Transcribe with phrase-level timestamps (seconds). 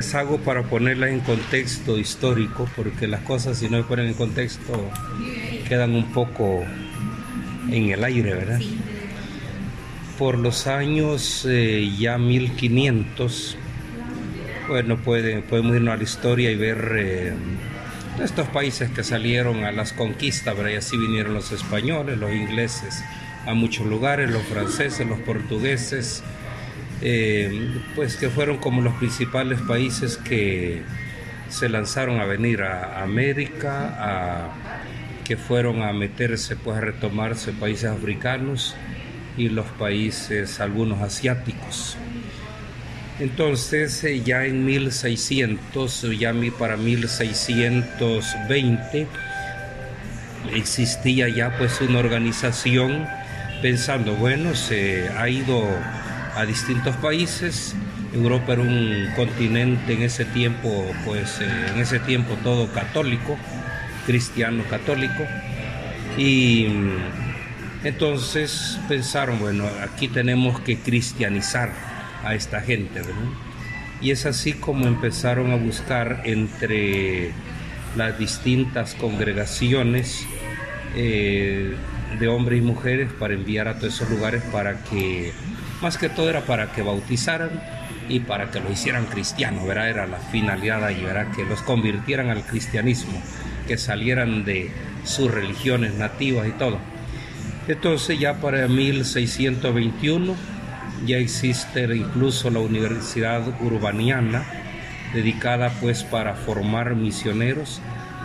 [0.00, 4.14] Les hago para ponerlas en contexto histórico, porque las cosas si no se ponen en
[4.14, 4.88] contexto
[5.68, 6.64] quedan un poco
[7.68, 8.60] en el aire, ¿verdad?
[10.16, 13.56] Por los años eh, ya 1500,
[14.68, 17.32] bueno, puede, podemos irnos a la historia y ver eh,
[18.22, 20.70] estos países que salieron a las conquistas, ¿verdad?
[20.74, 23.02] Y así vinieron los españoles, los ingleses
[23.46, 26.22] a muchos lugares, los franceses, los portugueses,
[27.00, 30.82] eh, pues que fueron como los principales países que
[31.48, 34.50] se lanzaron a venir a América,
[35.24, 38.74] que fueron a meterse, pues a retomarse países africanos
[39.36, 41.96] y los países, algunos asiáticos.
[43.20, 49.08] Entonces, eh, ya en 1600, ya para 1620,
[50.54, 53.08] existía ya pues una organización
[53.60, 55.64] pensando, bueno, se ha ido
[56.38, 57.74] a distintos países.
[58.14, 63.36] Europa era un continente en ese tiempo, pues eh, en ese tiempo todo católico,
[64.06, 65.24] cristiano católico.
[66.16, 71.72] Y mm, entonces pensaron, bueno, aquí tenemos que cristianizar
[72.24, 73.02] a esta gente,
[74.00, 77.32] Y es así como empezaron a buscar entre
[77.96, 80.24] las distintas congregaciones
[80.94, 81.74] eh,
[82.18, 85.32] de hombres y mujeres para enviar a todos esos lugares para que
[85.80, 87.50] más que todo era para que bautizaran
[88.08, 89.90] y para que lo hicieran cristianos, ¿verdad?
[89.90, 91.30] Era la finalidad ahí, ¿verdad?
[91.34, 93.20] Que los convirtieran al cristianismo,
[93.66, 94.70] que salieran de
[95.04, 96.78] sus religiones nativas y todo.
[97.68, 100.34] Entonces ya para 1621
[101.06, 104.44] ya existe incluso la Universidad Urbaniana,
[105.12, 107.80] dedicada pues para formar misioneros,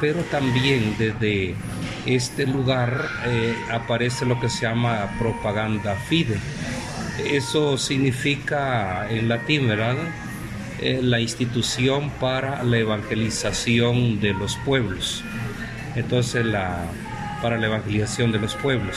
[0.00, 1.54] pero también desde
[2.06, 6.38] este lugar eh, aparece lo que se llama propaganda fide,
[7.18, 9.96] eso significa en latín, ¿verdad?
[10.80, 15.22] Eh, la institución para la evangelización de los pueblos.
[15.96, 16.84] Entonces, la,
[17.42, 18.96] para la evangelización de los pueblos.